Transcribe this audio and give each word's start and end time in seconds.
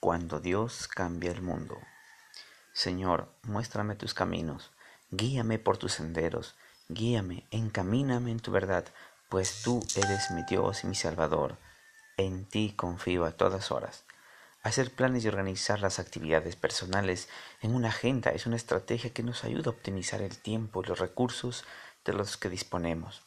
cuando 0.00 0.40
Dios 0.40 0.88
cambia 0.88 1.30
el 1.30 1.42
mundo. 1.42 1.78
Señor, 2.72 3.28
muéstrame 3.42 3.94
tus 3.96 4.14
caminos, 4.14 4.70
guíame 5.10 5.58
por 5.58 5.76
tus 5.76 5.92
senderos, 5.92 6.56
guíame, 6.88 7.46
encamíname 7.50 8.30
en 8.30 8.40
tu 8.40 8.50
verdad, 8.50 8.86
pues 9.28 9.60
tú 9.62 9.80
eres 9.96 10.30
mi 10.30 10.42
Dios 10.44 10.84
y 10.84 10.86
mi 10.86 10.94
Salvador. 10.94 11.58
En 12.16 12.46
ti 12.46 12.72
confío 12.74 13.26
a 13.26 13.32
todas 13.32 13.70
horas. 13.70 14.04
Hacer 14.62 14.90
planes 14.90 15.24
y 15.24 15.28
organizar 15.28 15.80
las 15.80 15.98
actividades 15.98 16.56
personales 16.56 17.28
en 17.60 17.74
una 17.74 17.88
agenda 17.88 18.30
es 18.30 18.46
una 18.46 18.56
estrategia 18.56 19.12
que 19.12 19.22
nos 19.22 19.44
ayuda 19.44 19.70
a 19.70 19.74
optimizar 19.74 20.22
el 20.22 20.38
tiempo 20.38 20.82
y 20.82 20.86
los 20.86 20.98
recursos 20.98 21.64
de 22.04 22.14
los 22.14 22.36
que 22.36 22.48
disponemos. 22.48 23.22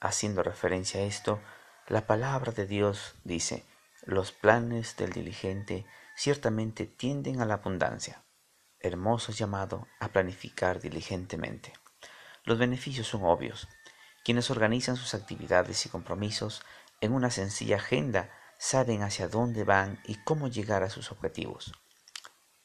Haciendo 0.00 0.42
referencia 0.42 1.00
a 1.00 1.04
esto, 1.04 1.40
la 1.88 2.06
palabra 2.06 2.52
de 2.52 2.66
Dios 2.66 3.14
dice, 3.24 3.64
los 4.04 4.32
planes 4.32 4.96
del 4.96 5.12
diligente 5.12 5.84
ciertamente 6.22 6.86
tienden 6.86 7.40
a 7.40 7.46
la 7.46 7.54
abundancia. 7.54 8.22
Hermoso 8.78 9.32
llamado 9.32 9.88
a 9.98 10.10
planificar 10.10 10.80
diligentemente. 10.80 11.72
Los 12.44 12.60
beneficios 12.60 13.08
son 13.08 13.24
obvios. 13.24 13.66
Quienes 14.24 14.48
organizan 14.48 14.94
sus 14.94 15.14
actividades 15.14 15.84
y 15.84 15.88
compromisos 15.88 16.62
en 17.00 17.12
una 17.12 17.32
sencilla 17.32 17.74
agenda 17.74 18.30
saben 18.56 19.02
hacia 19.02 19.26
dónde 19.26 19.64
van 19.64 20.00
y 20.04 20.14
cómo 20.22 20.46
llegar 20.46 20.84
a 20.84 20.90
sus 20.90 21.10
objetivos. 21.10 21.72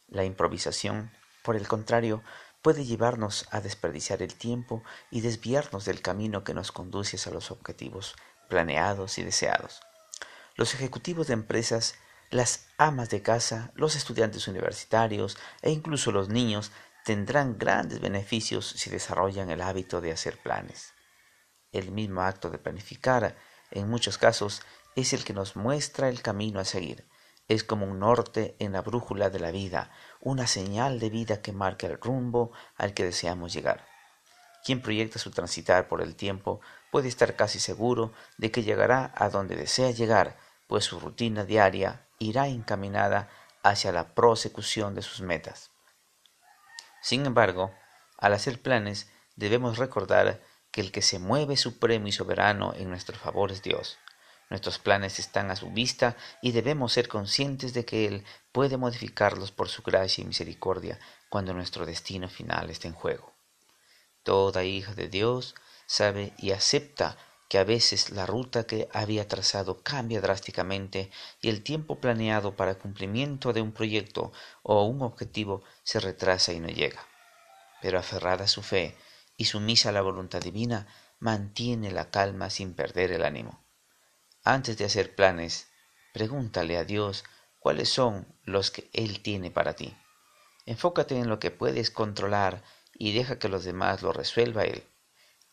La 0.08 0.24
improvisación, 0.24 1.10
por 1.42 1.56
el 1.56 1.68
contrario, 1.68 2.22
puede 2.62 2.86
llevarnos 2.86 3.48
a 3.50 3.60
desperdiciar 3.60 4.22
el 4.22 4.36
tiempo 4.36 4.84
y 5.10 5.22
desviarnos 5.22 5.84
del 5.86 6.04
camino 6.04 6.44
que 6.44 6.54
nos 6.54 6.72
conduce 6.72 7.18
a 7.28 7.34
los 7.34 7.50
objetivos 7.50 8.16
planeados 8.50 9.18
y 9.18 9.24
deseados. 9.24 9.82
Los 10.56 10.76
ejecutivos 10.76 11.26
de 11.26 11.34
empresas, 11.34 11.96
las 12.30 12.68
amas 12.78 13.10
de 13.10 13.22
casa, 13.22 13.72
los 13.76 13.96
estudiantes 13.96 14.48
universitarios 14.48 15.38
e 15.62 15.72
incluso 15.72 16.12
los 16.12 16.30
niños 16.30 16.72
tendrán 17.06 17.58
grandes 17.58 18.02
beneficios 18.02 18.68
si 18.68 18.90
desarrollan 18.90 19.50
el 19.50 19.62
hábito 19.62 20.02
de 20.02 20.12
hacer 20.12 20.38
planes. 20.38 20.94
El 21.72 21.92
mismo 21.92 22.22
acto 22.22 22.50
de 22.50 22.58
planificar, 22.58 23.38
en 23.72 23.90
muchos 23.90 24.18
casos, 24.18 24.62
es 24.96 25.14
el 25.14 25.24
que 25.24 25.34
nos 25.34 25.56
muestra 25.56 26.10
el 26.10 26.22
camino 26.22 26.60
a 26.60 26.66
seguir. 26.66 27.08
Es 27.48 27.64
como 27.64 27.86
un 27.86 28.00
norte 28.00 28.58
en 28.60 28.74
la 28.74 28.82
brújula 28.82 29.30
de 29.30 29.40
la 29.40 29.52
vida, 29.52 29.92
una 30.20 30.48
señal 30.48 31.00
de 31.00 31.10
vida 31.10 31.42
que 31.42 31.54
marca 31.54 31.88
el 31.88 31.98
rumbo 31.98 32.52
al 32.76 32.94
que 32.94 33.06
deseamos 33.06 33.54
llegar. 33.54 33.86
Quien 34.66 34.82
proyecta 34.82 35.18
su 35.18 35.32
transitar 35.32 35.88
por 35.88 36.02
el 36.02 36.18
tiempo 36.18 36.60
puede 36.92 37.08
estar 37.08 37.38
casi 37.38 37.60
seguro 37.60 38.12
de 38.38 38.52
que 38.52 38.64
llegará 38.64 39.14
a 39.16 39.30
donde 39.30 39.56
desea 39.56 39.92
llegar, 39.92 40.38
pues 40.68 40.84
su 40.84 41.00
rutina 41.00 41.46
diaria 41.46 42.07
irá 42.20 42.48
encaminada 42.48 43.30
hacia 43.64 43.92
la 43.92 44.14
prosecución 44.14 44.96
de 44.96 45.02
sus 45.02 45.22
metas. 45.22 45.72
Sin 47.02 47.26
embargo, 47.26 47.74
al 48.18 48.34
hacer 48.34 48.62
planes 48.62 49.10
debemos 49.36 49.78
recordar 49.78 50.42
que 50.72 50.82
el 50.82 50.92
que 50.92 51.02
se 51.02 51.20
mueve 51.20 51.58
supremo 51.58 52.08
y 52.08 52.12
soberano 52.12 52.74
en 52.76 52.90
nuestro 52.90 53.18
favor 53.18 53.52
es 53.52 53.62
Dios. 53.62 53.98
Nuestros 54.50 54.80
planes 54.80 55.20
están 55.20 55.52
a 55.52 55.56
su 55.56 55.72
vista 55.72 56.16
y 56.42 56.52
debemos 56.52 56.94
ser 56.94 57.08
conscientes 57.08 57.74
de 57.74 57.86
que 57.86 58.06
Él 58.06 58.26
puede 58.52 58.78
modificarlos 58.78 59.52
por 59.52 59.68
su 59.68 59.84
gracia 59.84 60.22
y 60.22 60.28
misericordia 60.28 61.00
cuando 61.30 61.54
nuestro 61.54 61.86
destino 61.86 62.30
final 62.30 62.70
está 62.70 62.88
en 62.88 62.94
juego. 62.94 63.34
Toda 64.24 64.64
hija 64.64 64.94
de 64.94 65.10
Dios 65.10 65.56
sabe 65.86 66.34
y 66.38 66.52
acepta 66.52 67.18
que 67.48 67.58
a 67.58 67.64
veces 67.64 68.10
la 68.10 68.26
ruta 68.26 68.66
que 68.66 68.90
había 68.92 69.28
trazado 69.28 69.82
cambia 69.82 70.22
drásticamente 70.22 71.12
y 71.42 71.50
el 71.50 71.64
tiempo 71.64 72.00
planeado 72.00 72.56
para 72.56 72.76
cumplimiento 72.76 73.54
de 73.54 73.62
un 73.62 73.72
proyecto 73.72 74.32
o 74.64 74.84
un 74.84 75.02
objetivo 75.02 75.64
se 75.84 76.00
retrasa 76.00 76.54
y 76.54 76.60
no 76.60 76.68
llega. 76.68 77.08
Pero 77.82 78.00
aferrada 78.00 78.46
a 78.46 78.50
su 78.50 78.64
fe 78.64 78.98
y 79.38 79.46
sumisa 79.46 79.90
a 79.90 79.92
la 79.94 80.02
voluntad 80.02 80.42
divina, 80.42 80.88
mantiene 81.20 81.92
la 81.92 82.10
calma 82.10 82.50
sin 82.50 82.74
perder 82.74 83.12
el 83.12 83.24
ánimo. 83.24 83.64
Antes 84.44 84.78
de 84.78 84.86
hacer 84.86 85.16
planes, 85.16 85.68
pregúntale 86.14 86.78
a 86.78 86.84
Dios 86.84 87.24
cuáles 87.60 87.90
son 87.90 88.28
los 88.44 88.72
que 88.72 88.90
Él 88.94 89.22
tiene 89.22 89.52
para 89.52 89.76
ti. 89.76 89.96
Enfócate 90.66 91.18
en 91.18 91.30
lo 91.30 91.40
que 91.40 91.52
puedes 91.52 91.92
controlar 91.92 92.64
y 92.94 93.14
deja 93.14 93.40
que 93.40 93.50
los 93.50 93.64
demás 93.64 94.02
lo 94.02 94.12
resuelva 94.12 94.64
Él. 94.64 94.84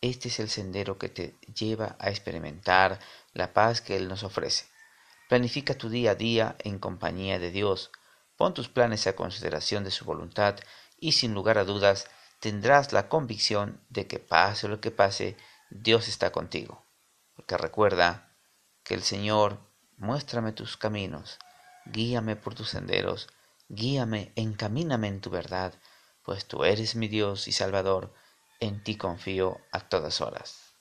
Este 0.04 0.28
es 0.28 0.38
el 0.38 0.50
sendero 0.50 0.98
que 0.98 1.08
te 1.08 1.34
lleva 1.54 1.96
a 1.98 2.10
experimentar 2.10 3.00
la 3.32 3.54
paz 3.54 3.80
que 3.80 3.96
Él 3.96 4.06
nos 4.06 4.22
ofrece. 4.22 4.66
Planifica 5.30 5.78
tu 5.78 5.88
día 5.88 6.10
a 6.10 6.14
día 6.14 6.56
en 6.58 6.78
compañía 6.78 7.38
de 7.38 7.50
Dios. 7.50 7.90
Pon 8.36 8.52
tus 8.52 8.68
planes 8.68 9.06
a 9.06 9.16
consideración 9.16 9.82
de 9.82 9.90
su 9.90 10.04
voluntad 10.04 10.56
y 10.98 11.12
sin 11.12 11.32
lugar 11.32 11.56
a 11.56 11.64
dudas 11.64 12.06
tendrás 12.38 12.92
la 12.92 13.08
convicción 13.08 13.80
de 13.88 14.06
que 14.06 14.18
pase 14.18 14.68
lo 14.68 14.78
que 14.82 14.90
pase, 14.90 15.38
Dios 15.70 16.06
está 16.08 16.32
contigo. 16.32 16.84
Porque 17.34 17.56
recuerda, 17.56 18.30
que 18.82 18.92
el 18.92 19.02
Señor 19.02 19.58
muéstrame 19.96 20.52
tus 20.52 20.76
caminos, 20.76 21.38
guíame 21.86 22.36
por 22.36 22.54
tus 22.54 22.68
senderos, 22.68 23.28
guíame, 23.70 24.34
encamíname 24.36 25.08
en 25.08 25.22
tu 25.22 25.30
verdad, 25.30 25.72
pues 26.22 26.44
tú 26.44 26.64
eres 26.64 26.94
mi 26.94 27.08
Dios 27.08 27.48
y 27.48 27.52
Salvador, 27.52 28.12
en 28.60 28.82
ti 28.82 28.96
confío 28.96 29.60
a 29.72 29.80
todas 29.88 30.20
horas. 30.20 30.74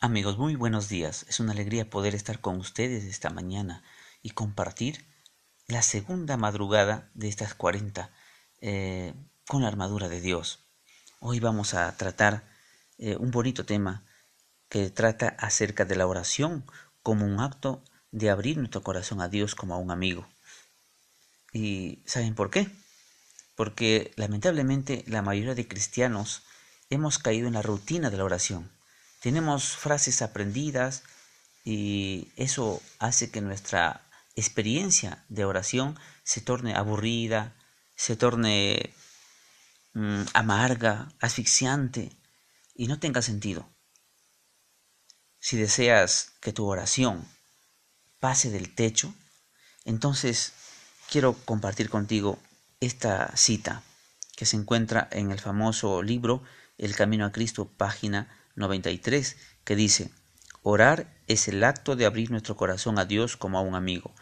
Amigos, 0.00 0.36
muy 0.36 0.54
buenos 0.54 0.88
días. 0.88 1.24
Es 1.28 1.40
una 1.40 1.52
alegría 1.52 1.88
poder 1.88 2.14
estar 2.14 2.40
con 2.40 2.58
ustedes 2.58 3.04
esta 3.04 3.30
mañana 3.30 3.82
y 4.22 4.30
compartir 4.30 5.06
la 5.66 5.80
segunda 5.80 6.36
madrugada 6.36 7.10
de 7.14 7.28
estas 7.28 7.54
40 7.54 8.10
eh, 8.60 9.14
con 9.48 9.62
la 9.62 9.68
armadura 9.68 10.08
de 10.08 10.20
Dios. 10.20 10.64
Hoy 11.20 11.40
vamos 11.40 11.72
a 11.72 11.96
tratar 11.96 12.44
eh, 12.98 13.16
un 13.16 13.30
bonito 13.30 13.64
tema 13.64 14.04
que 14.68 14.90
trata 14.90 15.28
acerca 15.38 15.86
de 15.86 15.96
la 15.96 16.06
oración 16.06 16.66
como 17.02 17.24
un 17.24 17.40
acto 17.40 17.82
de 18.10 18.28
abrir 18.28 18.58
nuestro 18.58 18.82
corazón 18.82 19.20
a 19.20 19.28
Dios 19.28 19.54
como 19.54 19.74
a 19.74 19.78
un 19.78 19.90
amigo. 19.90 20.26
¿Y 21.52 22.02
saben 22.04 22.34
por 22.34 22.50
qué? 22.50 22.68
Porque 23.54 24.12
lamentablemente 24.16 25.04
la 25.06 25.22
mayoría 25.22 25.54
de 25.54 25.68
cristianos 25.68 26.42
hemos 26.90 27.18
caído 27.18 27.46
en 27.46 27.54
la 27.54 27.62
rutina 27.62 28.10
de 28.10 28.16
la 28.16 28.24
oración. 28.24 28.70
Tenemos 29.20 29.76
frases 29.76 30.22
aprendidas 30.22 31.02
y 31.64 32.32
eso 32.36 32.82
hace 32.98 33.30
que 33.30 33.40
nuestra 33.40 34.06
experiencia 34.36 35.24
de 35.28 35.44
oración 35.44 35.98
se 36.24 36.40
torne 36.40 36.74
aburrida, 36.74 37.54
se 37.96 38.16
torne 38.16 38.92
mm, 39.94 40.22
amarga, 40.34 41.08
asfixiante 41.20 42.12
y 42.74 42.88
no 42.88 42.98
tenga 42.98 43.22
sentido. 43.22 43.68
Si 45.38 45.56
deseas 45.56 46.32
que 46.40 46.52
tu 46.52 46.66
oración 46.66 47.26
pase 48.18 48.50
del 48.50 48.74
techo, 48.74 49.14
entonces 49.84 50.52
quiero 51.10 51.34
compartir 51.44 51.90
contigo 51.90 52.38
esta 52.84 53.36
cita 53.36 53.82
que 54.36 54.46
se 54.46 54.56
encuentra 54.56 55.08
en 55.12 55.30
el 55.30 55.40
famoso 55.40 56.02
libro 56.02 56.42
El 56.78 56.94
Camino 56.94 57.24
a 57.24 57.32
Cristo, 57.32 57.68
página 57.76 58.28
93, 58.56 59.36
que 59.64 59.76
dice, 59.76 60.10
Orar 60.62 61.12
es 61.26 61.48
el 61.48 61.62
acto 61.62 61.96
de 61.96 62.06
abrir 62.06 62.30
nuestro 62.30 62.56
corazón 62.56 62.98
a 62.98 63.04
Dios 63.04 63.36
como 63.36 63.58
a 63.58 63.62
un 63.62 63.74
amigo. 63.74 64.14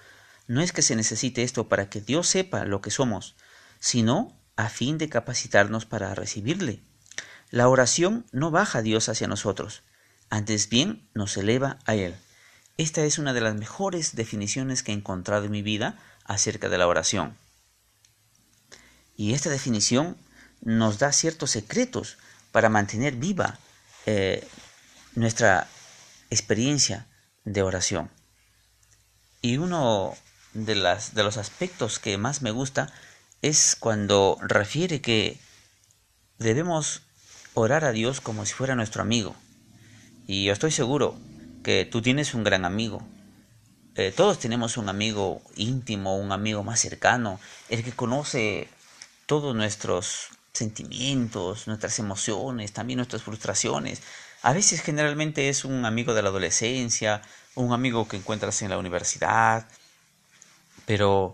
No 0.46 0.60
es 0.60 0.72
que 0.72 0.82
se 0.82 0.96
necesite 0.96 1.42
esto 1.42 1.68
para 1.68 1.88
que 1.88 2.00
Dios 2.00 2.28
sepa 2.28 2.64
lo 2.64 2.80
que 2.80 2.90
somos, 2.90 3.36
sino 3.78 4.36
a 4.56 4.68
fin 4.68 4.98
de 4.98 5.08
capacitarnos 5.08 5.86
para 5.86 6.14
recibirle. 6.14 6.82
La 7.50 7.68
oración 7.68 8.26
no 8.32 8.50
baja 8.50 8.78
a 8.78 8.82
Dios 8.82 9.08
hacia 9.08 9.28
nosotros, 9.28 9.82
antes 10.30 10.68
bien 10.68 11.08
nos 11.14 11.36
eleva 11.36 11.78
a 11.84 11.94
Él. 11.94 12.14
Esta 12.78 13.04
es 13.04 13.18
una 13.18 13.32
de 13.32 13.40
las 13.40 13.54
mejores 13.54 14.16
definiciones 14.16 14.82
que 14.82 14.92
he 14.92 14.94
encontrado 14.94 15.44
en 15.44 15.50
mi 15.50 15.62
vida 15.62 15.98
acerca 16.24 16.68
de 16.68 16.78
la 16.78 16.86
oración. 16.86 17.36
Y 19.16 19.34
esta 19.34 19.50
definición 19.50 20.16
nos 20.60 20.98
da 20.98 21.12
ciertos 21.12 21.50
secretos 21.50 22.18
para 22.50 22.68
mantener 22.68 23.16
viva 23.16 23.58
eh, 24.06 24.46
nuestra 25.14 25.68
experiencia 26.30 27.06
de 27.44 27.62
oración. 27.62 28.10
Y 29.40 29.58
uno 29.58 30.14
de, 30.54 30.74
las, 30.74 31.14
de 31.14 31.24
los 31.24 31.36
aspectos 31.36 31.98
que 31.98 32.16
más 32.16 32.42
me 32.42 32.50
gusta 32.50 32.92
es 33.42 33.76
cuando 33.78 34.38
refiere 34.40 35.00
que 35.00 35.38
debemos 36.38 37.02
orar 37.54 37.84
a 37.84 37.92
Dios 37.92 38.20
como 38.20 38.46
si 38.46 38.54
fuera 38.54 38.76
nuestro 38.76 39.02
amigo. 39.02 39.34
Y 40.26 40.44
yo 40.44 40.52
estoy 40.52 40.70
seguro 40.70 41.18
que 41.62 41.84
tú 41.84 42.02
tienes 42.02 42.34
un 42.34 42.44
gran 42.44 42.64
amigo. 42.64 43.02
Eh, 43.94 44.12
todos 44.14 44.38
tenemos 44.38 44.76
un 44.76 44.88
amigo 44.88 45.42
íntimo, 45.56 46.16
un 46.16 46.32
amigo 46.32 46.62
más 46.62 46.80
cercano, 46.80 47.40
el 47.68 47.84
que 47.84 47.92
conoce 47.92 48.68
todos 49.32 49.56
nuestros 49.56 50.28
sentimientos, 50.52 51.66
nuestras 51.66 51.98
emociones, 51.98 52.74
también 52.74 52.98
nuestras 52.98 53.22
frustraciones. 53.22 54.02
A 54.42 54.52
veces 54.52 54.82
generalmente 54.82 55.48
es 55.48 55.64
un 55.64 55.86
amigo 55.86 56.12
de 56.12 56.20
la 56.20 56.28
adolescencia, 56.28 57.22
un 57.54 57.72
amigo 57.72 58.06
que 58.06 58.18
encuentras 58.18 58.60
en 58.60 58.68
la 58.68 58.76
universidad, 58.76 59.66
pero 60.84 61.32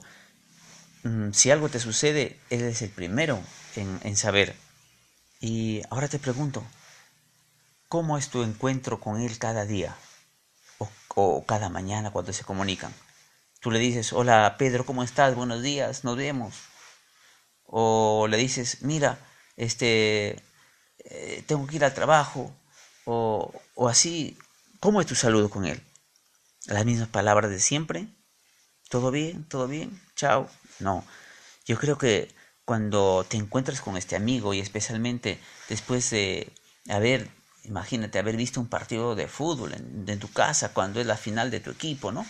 mm, 1.03 1.33
si 1.33 1.51
algo 1.51 1.69
te 1.71 1.81
sucede, 1.81 2.39
Él 2.51 2.63
es 2.63 2.83
el 2.83 2.91
primero 2.91 3.41
en, 3.75 4.17
saber. 4.17 4.55
Y 5.41 5.83
ahora 5.91 6.07
te 6.07 6.21
pregunto, 6.21 6.65
¿cómo 7.89 8.17
es 8.17 8.29
tu 8.29 8.45
encuentro 8.45 9.01
con 9.01 9.21
Él 9.21 9.41
cada 9.41 9.65
día 9.65 9.97
o, 10.79 10.89
o 11.17 11.45
cada 11.45 11.69
mañana 11.69 12.13
cuando 12.13 12.33
se 12.33 12.45
comunican? 12.45 12.95
Tú 13.59 13.73
le 13.73 13.81
dices, 13.81 14.13
hola 14.13 14.55
Pedro, 14.57 14.87
¿cómo 14.87 15.03
estás? 15.03 15.35
Buenos 15.35 15.65
días, 15.65 16.05
nos 16.05 16.17
vemos. 16.17 16.78
O 17.69 18.27
le 18.29 18.37
dices, 18.39 18.83
mira, 18.83 19.19
este, 19.57 20.43
eh, 20.99 21.45
tengo 21.47 21.67
que 21.67 21.77
ir 21.77 21.85
al 21.85 21.95
trabajo. 21.95 22.53
O, 23.05 23.53
o 23.75 23.89
así, 23.89 24.39
¿cómo 24.81 25.01
es 25.01 25.07
tu 25.07 25.15
saludo 25.15 25.51
con 25.51 25.65
él? 25.67 25.83
Las 26.67 26.85
mismas 26.85 27.09
palabras 27.09 27.51
de 27.51 27.61
siempre. 27.61 28.09
¿Todo 28.89 29.11
bien? 29.11 29.45
¿Todo 29.45 29.69
bien? 29.69 30.01
Chao. 30.17 30.49
No, 30.81 31.05
yo 31.67 31.79
creo 31.79 31.99
que 31.99 32.35
cuando 32.65 33.25
te 33.29 33.37
encuentras 33.37 33.81
con 33.81 33.97
este 33.97 34.17
amigo 34.17 34.55
y 34.55 34.61
especialmente 34.61 35.39
después 35.69 36.11
de 36.11 36.53
haber, 36.89 37.31
imagínate, 37.65 38.19
haber 38.19 38.37
visto 38.37 38.61
un 38.61 38.69
partido 38.69 39.15
de 39.15 39.29
fútbol 39.29 39.75
en, 39.75 40.05
en 40.07 40.19
tu 40.19 40.31
casa 40.33 40.73
cuando 40.73 41.01
es 41.01 41.07
la 41.07 41.17
final 41.17 41.51
de 41.51 41.61
tu 41.61 41.71
equipo, 41.71 42.13
¿no? 42.13 42.27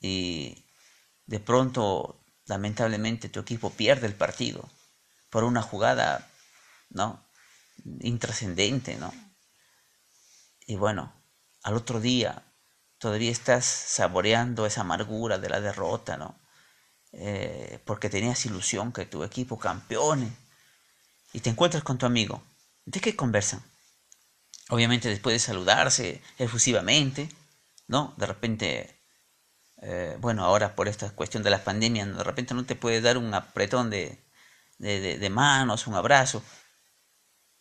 Y 0.00 0.64
de 1.26 1.40
pronto, 1.40 2.23
lamentablemente, 2.46 3.28
tu 3.28 3.40
equipo 3.40 3.70
pierde 3.70 4.06
el 4.06 4.14
partido 4.14 4.68
por 5.30 5.44
una 5.44 5.62
jugada, 5.62 6.30
¿no? 6.90 7.24
Intrascendente, 8.00 8.96
¿no? 8.96 9.12
Y 10.66 10.76
bueno, 10.76 11.12
al 11.62 11.74
otro 11.74 12.00
día 12.00 12.44
todavía 12.98 13.30
estás 13.30 13.64
saboreando 13.64 14.66
esa 14.66 14.82
amargura 14.82 15.38
de 15.38 15.48
la 15.48 15.60
derrota, 15.60 16.16
¿no? 16.16 16.38
Eh, 17.12 17.80
porque 17.84 18.08
tenías 18.08 18.44
ilusión 18.46 18.92
que 18.92 19.06
tu 19.06 19.24
equipo 19.24 19.58
campeone. 19.58 20.30
Y 21.32 21.40
te 21.40 21.50
encuentras 21.50 21.82
con 21.82 21.98
tu 21.98 22.06
amigo. 22.06 22.42
¿De 22.84 23.00
qué 23.00 23.16
conversan? 23.16 23.62
Obviamente 24.70 25.08
después 25.08 25.34
de 25.34 25.38
saludarse 25.38 26.22
efusivamente, 26.38 27.28
¿no? 27.86 28.14
De 28.16 28.26
repente, 28.26 29.03
eh, 29.86 30.16
bueno, 30.18 30.44
ahora 30.44 30.74
por 30.74 30.88
esta 30.88 31.10
cuestión 31.10 31.42
de 31.42 31.50
la 31.50 31.62
pandemia, 31.62 32.06
de 32.06 32.24
repente 32.24 32.54
no 32.54 32.64
te 32.64 32.74
puede 32.74 33.02
dar 33.02 33.18
un 33.18 33.34
apretón 33.34 33.90
de, 33.90 34.18
de 34.78 35.30
manos, 35.30 35.86
un 35.86 35.94
abrazo, 35.94 36.42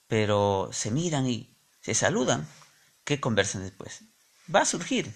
pero 0.08 0.70
se 0.72 0.90
miran 0.90 1.28
y 1.28 1.58
se 1.82 1.94
saludan. 1.94 2.48
¿Qué 3.04 3.20
conversan 3.20 3.64
después? 3.64 4.04
Va 4.54 4.62
a 4.62 4.66
surgir, 4.66 5.14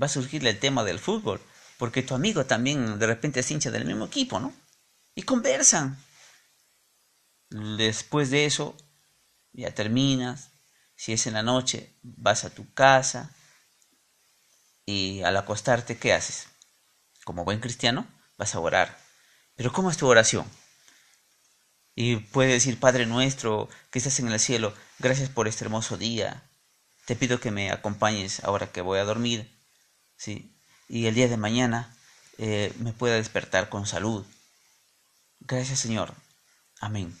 va 0.00 0.06
a 0.06 0.08
surgir 0.08 0.44
el 0.44 0.58
tema 0.58 0.82
del 0.82 0.98
fútbol, 0.98 1.40
porque 1.78 2.02
tu 2.02 2.14
amigo 2.14 2.44
también 2.44 2.98
de 2.98 3.06
repente 3.06 3.40
es 3.40 3.50
hincha 3.50 3.70
del 3.70 3.84
mismo 3.84 4.06
equipo, 4.06 4.40
¿no? 4.40 4.52
Y 5.14 5.22
conversan. 5.22 5.96
Después 7.50 8.30
de 8.30 8.44
eso, 8.44 8.76
ya 9.52 9.72
terminas, 9.72 10.50
si 10.96 11.12
es 11.12 11.26
en 11.26 11.34
la 11.34 11.42
noche, 11.42 11.94
vas 12.02 12.44
a 12.44 12.50
tu 12.50 12.72
casa 12.74 13.34
y 14.90 15.22
al 15.22 15.36
acostarte, 15.36 15.96
¿qué 15.98 16.12
haces? 16.12 16.48
Como 17.24 17.44
buen 17.44 17.60
cristiano, 17.60 18.08
vas 18.36 18.54
a 18.54 18.60
orar. 18.60 18.98
Pero 19.54 19.72
¿cómo 19.72 19.90
es 19.90 19.96
tu 19.96 20.08
oración? 20.08 20.44
Y 21.94 22.16
puedes 22.16 22.52
decir, 22.52 22.80
Padre 22.80 23.06
nuestro, 23.06 23.68
que 23.90 23.98
estás 23.98 24.18
en 24.18 24.28
el 24.28 24.40
cielo, 24.40 24.74
gracias 24.98 25.28
por 25.28 25.46
este 25.46 25.64
hermoso 25.64 25.96
día. 25.96 26.42
Te 27.06 27.14
pido 27.14 27.38
que 27.40 27.50
me 27.50 27.70
acompañes 27.70 28.42
ahora 28.42 28.72
que 28.72 28.80
voy 28.80 28.98
a 28.98 29.04
dormir 29.04 29.48
¿sí? 30.16 30.56
y 30.88 31.06
el 31.06 31.14
día 31.14 31.28
de 31.28 31.36
mañana 31.36 31.94
eh, 32.38 32.72
me 32.78 32.92
pueda 32.92 33.14
despertar 33.14 33.68
con 33.68 33.86
salud. 33.86 34.24
Gracias 35.40 35.78
Señor. 35.78 36.14
Amén. 36.80 37.16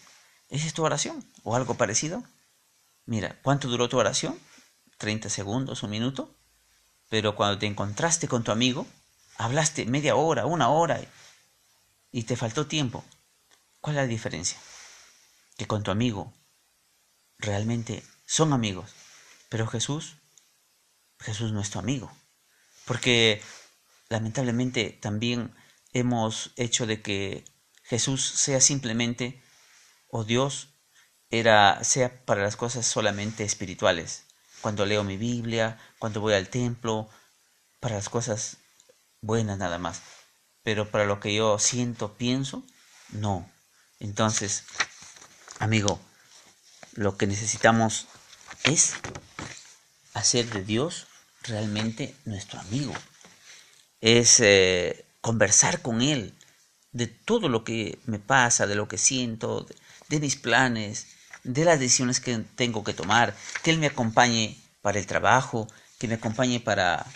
¿Esa 0.48 0.66
es 0.66 0.74
tu 0.74 0.82
oración 0.82 1.24
o 1.44 1.54
algo 1.54 1.74
parecido? 1.74 2.24
Mira, 3.04 3.38
¿cuánto 3.42 3.68
duró 3.68 3.88
tu 3.88 3.98
oración? 3.98 4.38
30 4.98 5.28
segundos, 5.28 5.82
un 5.82 5.90
minuto. 5.90 6.39
Pero 7.10 7.34
cuando 7.34 7.58
te 7.58 7.66
encontraste 7.66 8.28
con 8.28 8.44
tu 8.44 8.52
amigo, 8.52 8.86
hablaste 9.36 9.84
media 9.84 10.14
hora, 10.14 10.46
una 10.46 10.70
hora 10.70 11.00
y 12.12 12.22
te 12.22 12.36
faltó 12.36 12.66
tiempo. 12.66 13.04
¿Cuál 13.80 13.96
es 13.96 14.02
la 14.02 14.06
diferencia? 14.06 14.58
Que 15.58 15.66
con 15.66 15.82
tu 15.82 15.90
amigo 15.90 16.32
realmente 17.36 18.04
son 18.24 18.52
amigos, 18.52 18.94
pero 19.48 19.66
Jesús, 19.66 20.16
Jesús 21.18 21.52
no 21.52 21.60
es 21.60 21.70
tu 21.70 21.80
amigo. 21.80 22.12
Porque 22.84 23.42
lamentablemente 24.08 24.90
también 24.90 25.54
hemos 25.92 26.52
hecho 26.56 26.86
de 26.86 27.02
que 27.02 27.44
Jesús 27.82 28.24
sea 28.24 28.60
simplemente, 28.60 29.42
o 30.06 30.22
Dios 30.22 30.68
era, 31.28 31.82
sea 31.82 32.24
para 32.24 32.42
las 32.42 32.56
cosas 32.56 32.86
solamente 32.86 33.42
espirituales. 33.42 34.26
Cuando 34.60 34.86
leo 34.86 35.04
mi 35.04 35.16
Biblia, 35.16 35.78
cuando 35.98 36.20
voy 36.20 36.34
al 36.34 36.48
templo, 36.48 37.08
para 37.80 37.96
las 37.96 38.08
cosas 38.08 38.58
buenas 39.20 39.58
nada 39.58 39.78
más. 39.78 40.02
Pero 40.62 40.90
para 40.90 41.06
lo 41.06 41.20
que 41.20 41.34
yo 41.34 41.58
siento, 41.58 42.14
pienso, 42.14 42.62
no. 43.10 43.50
Entonces, 43.98 44.64
amigo, 45.58 46.00
lo 46.94 47.16
que 47.16 47.26
necesitamos 47.26 48.06
es 48.64 48.94
hacer 50.14 50.46
de 50.50 50.62
Dios 50.62 51.06
realmente 51.42 52.14
nuestro 52.24 52.60
amigo. 52.60 52.92
Es 54.00 54.40
eh, 54.40 55.06
conversar 55.20 55.82
con 55.82 56.02
Él 56.02 56.34
de 56.92 57.06
todo 57.06 57.48
lo 57.48 57.64
que 57.64 57.98
me 58.06 58.18
pasa, 58.18 58.66
de 58.66 58.74
lo 58.74 58.88
que 58.88 58.98
siento, 58.98 59.66
de, 60.08 60.20
mis 60.20 60.36
planes, 60.36 61.06
de 61.44 61.64
las 61.64 61.78
decisiones 61.78 62.20
que 62.20 62.38
tengo 62.56 62.84
que 62.84 62.94
tomar, 62.94 63.36
que 63.62 63.70
Él 63.70 63.78
me 63.78 63.86
acompañe 63.86 64.58
para 64.82 64.98
el 64.98 65.06
trabajo, 65.06 65.68
que 65.98 66.08
me 66.08 66.14
acompañe 66.14 66.60
para 66.60 67.06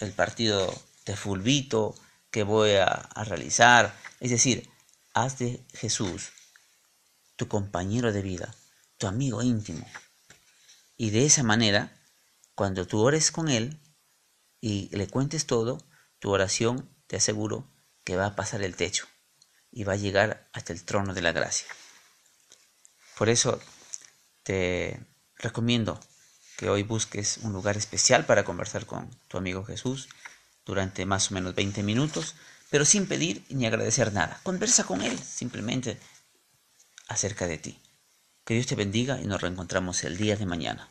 el 0.00 0.12
partido 0.12 0.72
de 1.06 1.16
fulvito 1.16 1.94
que 2.30 2.42
voy 2.42 2.72
a, 2.72 2.86
a 2.86 3.24
realizar. 3.24 3.94
Es 4.20 4.30
decir, 4.30 4.68
haz 5.14 5.38
de 5.38 5.64
Jesús 5.74 6.30
tu 7.36 7.48
compañero 7.48 8.12
de 8.12 8.22
vida, 8.22 8.54
tu 8.98 9.06
amigo 9.06 9.42
íntimo. 9.42 9.86
Y 10.96 11.10
de 11.10 11.26
esa 11.26 11.42
manera 11.42 11.92
cuando 12.54 12.86
tú 12.86 13.00
ores 13.00 13.30
con 13.30 13.48
Él 13.48 13.80
y 14.60 14.94
le 14.96 15.08
cuentes 15.08 15.46
todo, 15.46 15.78
tu 16.18 16.30
oración 16.30 16.88
te 17.06 17.16
aseguro 17.16 17.68
que 18.04 18.16
va 18.16 18.26
a 18.26 18.36
pasar 18.36 18.62
el 18.62 18.76
techo 18.76 19.06
y 19.70 19.84
va 19.84 19.94
a 19.94 19.96
llegar 19.96 20.48
hasta 20.52 20.72
el 20.72 20.84
trono 20.84 21.14
de 21.14 21.22
la 21.22 21.32
gracia. 21.32 21.66
Por 23.16 23.28
eso 23.28 23.60
te 24.42 25.00
recomiendo 25.36 25.98
que 26.56 26.70
hoy 26.70 26.82
busques 26.82 27.38
un 27.38 27.52
lugar 27.52 27.76
especial 27.76 28.24
para 28.26 28.44
conversar 28.44 28.86
con 28.86 29.10
tu 29.28 29.38
amigo 29.38 29.64
Jesús 29.64 30.08
durante 30.64 31.06
más 31.06 31.30
o 31.30 31.34
menos 31.34 31.54
20 31.54 31.82
minutos, 31.82 32.34
pero 32.70 32.84
sin 32.84 33.06
pedir 33.06 33.44
ni 33.48 33.66
agradecer 33.66 34.12
nada. 34.12 34.40
Conversa 34.42 34.84
con 34.84 35.02
Él 35.02 35.18
simplemente 35.18 35.98
acerca 37.08 37.46
de 37.46 37.58
ti. 37.58 37.80
Que 38.44 38.54
Dios 38.54 38.66
te 38.66 38.74
bendiga 38.74 39.20
y 39.20 39.26
nos 39.26 39.40
reencontramos 39.40 40.04
el 40.04 40.16
día 40.16 40.36
de 40.36 40.46
mañana. 40.46 40.88